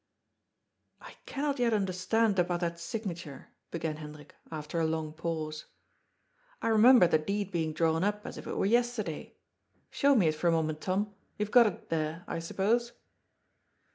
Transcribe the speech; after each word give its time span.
^' 1.01 1.05
I 1.07 1.13
cannot 1.27 1.59
yet 1.59 1.75
understand 1.75 2.39
about 2.39 2.61
that 2.61 2.79
signature,^' 2.79 3.53
began 3.69 3.97
Hendrik, 3.97 4.33
after 4.49 4.79
a 4.79 4.87
long 4.87 5.13
pause." 5.13 5.65
I 6.63 6.69
remember 6.69 7.05
the 7.05 7.19
deed 7.19 7.51
being 7.51 7.71
drawn 7.71 8.03
up 8.03 8.25
as 8.25 8.35
if 8.35 8.47
it 8.47 8.55
were 8.57 8.65
yesterday. 8.65 9.37
Show 9.91 10.15
me 10.15 10.27
it 10.29 10.33
for 10.33 10.47
a 10.47 10.51
moment, 10.51 10.81
Tom. 10.81 11.13
You 11.37 11.45
have 11.45 11.51
got 11.53 11.67
it 11.67 11.89
there, 11.89 12.23
I 12.27 12.39
suppose." 12.39 12.93